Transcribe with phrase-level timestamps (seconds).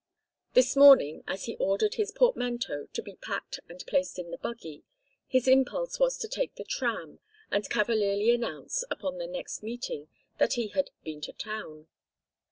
[0.55, 4.83] This morning, as he ordered his portmanteau to be packed and placed in the buggy,
[5.27, 7.19] his impulse was to take the tram,
[7.51, 10.07] and cavalierly announce, upon their next meeting,
[10.39, 11.85] that he had "been to town."